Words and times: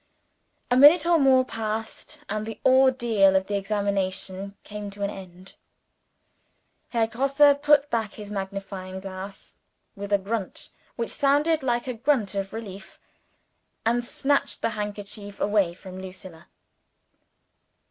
A 0.71 0.75
minute, 0.75 1.05
or 1.05 1.19
more, 1.19 1.45
passed 1.45 2.23
and 2.27 2.43
the 2.47 2.59
ordeal 2.65 3.35
of 3.35 3.45
the 3.45 3.55
examination 3.55 4.55
came 4.63 4.89
to 4.89 5.03
an 5.03 5.11
end. 5.11 5.53
Herr 6.89 7.05
Grosse 7.05 7.55
put 7.61 7.87
back 7.91 8.13
his 8.13 8.31
magnifying 8.31 8.99
glass 8.99 9.57
with 9.95 10.11
a 10.11 10.17
grunt 10.17 10.71
which 10.95 11.11
sounded 11.11 11.61
like 11.61 11.85
a 11.85 11.93
grunt 11.93 12.33
of 12.33 12.51
relief, 12.51 12.99
and 13.85 14.03
snatched 14.03 14.63
the 14.63 14.69
handkerchief 14.71 15.39
away 15.39 15.75
from 15.75 16.01
Lucilla. 16.01 16.47